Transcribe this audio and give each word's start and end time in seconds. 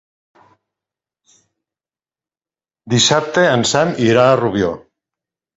Dissabte 2.95 3.47
en 3.53 3.67
Sam 3.73 3.95
irà 4.11 4.25
a 4.33 4.37
Rubió. 4.45 4.77